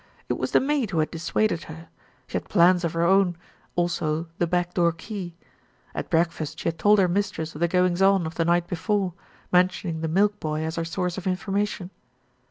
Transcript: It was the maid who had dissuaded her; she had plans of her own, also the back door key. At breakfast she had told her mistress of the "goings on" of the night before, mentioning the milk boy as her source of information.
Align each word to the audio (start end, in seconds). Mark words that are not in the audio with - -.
It 0.29 0.33
was 0.39 0.49
the 0.49 0.59
maid 0.59 0.89
who 0.89 0.97
had 0.97 1.11
dissuaded 1.11 1.65
her; 1.65 1.87
she 2.25 2.33
had 2.35 2.49
plans 2.49 2.83
of 2.83 2.93
her 2.93 3.03
own, 3.03 3.37
also 3.75 4.25
the 4.39 4.47
back 4.47 4.73
door 4.73 4.91
key. 4.91 5.35
At 5.93 6.09
breakfast 6.09 6.57
she 6.57 6.69
had 6.69 6.79
told 6.79 6.97
her 6.97 7.07
mistress 7.07 7.53
of 7.53 7.61
the 7.61 7.67
"goings 7.67 8.01
on" 8.01 8.25
of 8.25 8.33
the 8.33 8.45
night 8.45 8.65
before, 8.65 9.13
mentioning 9.51 10.01
the 10.01 10.07
milk 10.07 10.39
boy 10.39 10.63
as 10.63 10.77
her 10.77 10.85
source 10.85 11.19
of 11.19 11.27
information. 11.27 11.91